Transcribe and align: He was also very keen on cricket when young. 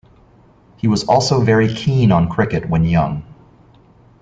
He 0.77 0.87
was 0.87 1.03
also 1.03 1.41
very 1.41 1.71
keen 1.71 2.11
on 2.11 2.27
cricket 2.27 2.67
when 2.67 2.85
young. 2.85 3.21